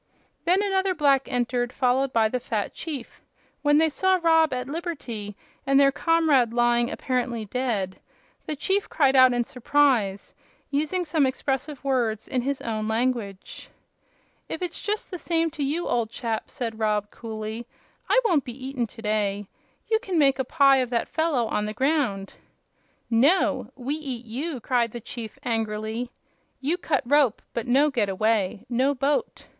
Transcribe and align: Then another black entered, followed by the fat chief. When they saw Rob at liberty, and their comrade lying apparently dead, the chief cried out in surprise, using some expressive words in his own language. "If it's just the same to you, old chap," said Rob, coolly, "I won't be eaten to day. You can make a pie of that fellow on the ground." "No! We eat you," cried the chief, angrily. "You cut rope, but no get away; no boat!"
Then 0.45 0.63
another 0.63 0.95
black 0.95 1.31
entered, 1.31 1.71
followed 1.71 2.11
by 2.11 2.27
the 2.27 2.39
fat 2.39 2.73
chief. 2.73 3.21
When 3.61 3.77
they 3.77 3.89
saw 3.89 4.17
Rob 4.19 4.51
at 4.51 4.67
liberty, 4.67 5.35
and 5.67 5.79
their 5.79 5.91
comrade 5.91 6.51
lying 6.55 6.89
apparently 6.89 7.45
dead, 7.45 7.99
the 8.47 8.55
chief 8.55 8.89
cried 8.89 9.15
out 9.15 9.31
in 9.31 9.43
surprise, 9.43 10.33
using 10.71 11.05
some 11.05 11.27
expressive 11.27 11.83
words 11.83 12.27
in 12.27 12.41
his 12.41 12.61
own 12.63 12.87
language. 12.87 13.69
"If 14.49 14.63
it's 14.63 14.81
just 14.81 15.11
the 15.11 15.19
same 15.19 15.51
to 15.51 15.63
you, 15.63 15.87
old 15.87 16.09
chap," 16.09 16.49
said 16.49 16.79
Rob, 16.79 17.11
coolly, 17.11 17.67
"I 18.09 18.19
won't 18.25 18.43
be 18.43 18.53
eaten 18.65 18.87
to 18.87 19.01
day. 19.03 19.45
You 19.87 19.99
can 19.99 20.17
make 20.17 20.39
a 20.39 20.43
pie 20.43 20.77
of 20.77 20.89
that 20.89 21.09
fellow 21.09 21.45
on 21.45 21.67
the 21.67 21.75
ground." 21.77 22.33
"No! 23.11 23.69
We 23.75 23.93
eat 23.93 24.25
you," 24.25 24.61
cried 24.61 24.93
the 24.93 24.99
chief, 24.99 25.37
angrily. 25.43 26.09
"You 26.59 26.79
cut 26.79 27.03
rope, 27.05 27.43
but 27.53 27.67
no 27.67 27.91
get 27.91 28.09
away; 28.09 28.65
no 28.67 28.95
boat!" 28.95 29.45